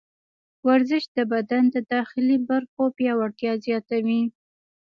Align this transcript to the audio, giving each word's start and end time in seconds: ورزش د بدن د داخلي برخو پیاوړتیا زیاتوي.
ورزش 0.67 1.03
د 1.17 1.19
بدن 1.33 1.63
د 1.75 1.77
داخلي 1.93 2.37
برخو 2.49 2.83
پیاوړتیا 2.97 3.53
زیاتوي. 3.65 4.21